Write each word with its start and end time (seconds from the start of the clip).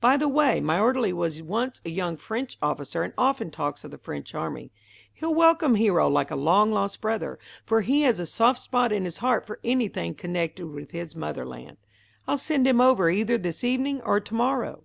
By 0.00 0.16
the 0.16 0.28
way, 0.28 0.62
my 0.62 0.80
orderly 0.80 1.12
was 1.12 1.42
once 1.42 1.82
a 1.84 1.90
young 1.90 2.16
French 2.16 2.56
officer, 2.62 3.02
and 3.02 3.12
often 3.18 3.50
talks 3.50 3.84
of 3.84 3.90
the 3.90 3.98
French 3.98 4.34
army. 4.34 4.72
He'll 5.12 5.34
welcome 5.34 5.74
Hero 5.74 6.08
like 6.08 6.30
a 6.30 6.36
long 6.36 6.72
lost 6.72 7.02
brother, 7.02 7.38
for 7.66 7.82
he 7.82 8.00
has 8.00 8.18
a 8.18 8.24
soft 8.24 8.60
spot 8.60 8.92
in 8.92 9.04
his 9.04 9.18
heart 9.18 9.46
for 9.46 9.60
anything 9.62 10.14
connected 10.14 10.68
with 10.68 10.92
his 10.92 11.14
motherland. 11.14 11.76
Ill 12.26 12.38
send 12.38 12.66
him 12.66 12.80
over 12.80 13.10
either 13.10 13.36
this 13.36 13.62
evening 13.62 14.00
or 14.00 14.20
to 14.20 14.32
morrow." 14.34 14.84